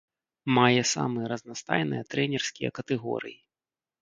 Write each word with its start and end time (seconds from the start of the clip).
Мае 0.57 0.81
самыя 0.93 1.25
разнастайныя 1.33 2.01
трэнерскія 2.15 2.69
катэгорыі. 2.81 3.37